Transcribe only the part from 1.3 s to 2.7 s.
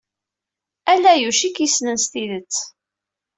ay k-yessnen s tidet.